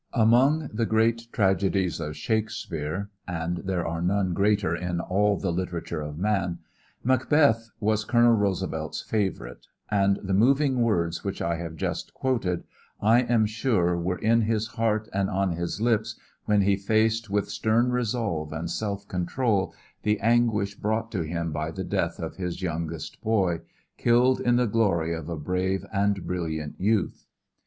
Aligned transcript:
Among 0.13 0.67
the 0.73 0.87
great 0.87 1.31
tragedies 1.31 1.99
of 1.99 2.17
Shakespeare, 2.17 3.11
and 3.27 3.57
there 3.57 3.85
are 3.85 4.01
none 4.01 4.33
greater 4.33 4.75
in 4.75 4.99
all 4.99 5.37
the 5.37 5.51
literature 5.51 6.01
of 6.01 6.17
man, 6.17 6.57
Macbeth 7.03 7.69
was 7.79 8.03
Colonel 8.03 8.33
Roosevelt's 8.33 9.03
favorite, 9.03 9.67
and 9.91 10.17
the 10.23 10.33
moving 10.33 10.81
words 10.81 11.23
which 11.23 11.39
I 11.39 11.57
have 11.57 11.75
just 11.75 12.15
quoted 12.15 12.63
I 12.99 13.21
am 13.21 13.45
sure 13.45 13.95
were 13.95 14.17
in 14.17 14.41
his 14.41 14.69
heart 14.69 15.07
and 15.13 15.29
on 15.29 15.51
his 15.51 15.79
lips 15.79 16.15
when 16.45 16.61
he 16.61 16.77
faced 16.77 17.29
with 17.29 17.51
stern 17.51 17.91
resolve 17.91 18.51
and 18.51 18.71
self 18.71 19.07
control 19.07 19.71
the 20.01 20.19
anguish 20.19 20.73
brought 20.73 21.11
to 21.11 21.21
him 21.21 21.51
by 21.51 21.69
the 21.69 21.83
death 21.83 22.17
of 22.17 22.37
his 22.37 22.63
youngest 22.63 23.21
boy, 23.21 23.59
killed 23.99 24.41
in 24.41 24.55
the 24.55 24.65
glory 24.65 25.13
of 25.13 25.29
a 25.29 25.37
brave 25.37 25.85
and 25.93 26.25
brilliant 26.25 26.73
youth. 26.79 27.27